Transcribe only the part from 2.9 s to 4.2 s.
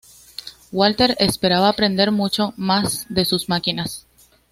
de sus máquinas.